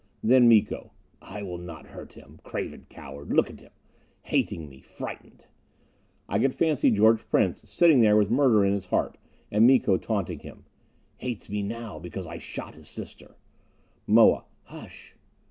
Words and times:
Then 0.23 0.49
Miko: 0.49 0.93
"I 1.21 1.43
will 1.43 1.59
not 1.59 1.85
hurt 1.89 2.13
him. 2.13 2.39
Craven 2.43 2.87
coward! 2.89 3.31
Look 3.31 3.51
at 3.51 3.59
him! 3.61 3.71
Hating 4.23 4.67
me 4.67 4.81
frightened!" 4.81 5.45
I 6.27 6.39
could 6.39 6.55
fancy 6.55 6.89
George 6.89 7.19
Prince 7.29 7.69
sitting 7.69 8.01
there 8.01 8.17
with 8.17 8.31
murder 8.31 8.65
in 8.65 8.73
his 8.73 8.87
heart, 8.87 9.19
and 9.51 9.67
Miko 9.67 9.97
taunting 9.97 10.39
him: 10.39 10.65
"Hates 11.17 11.49
me 11.51 11.61
now, 11.61 11.99
because 11.99 12.25
I 12.25 12.39
shot 12.39 12.73
his 12.73 12.89
sister!" 12.89 13.35
Moa: 14.07 14.45
"Hush!" 14.63 15.15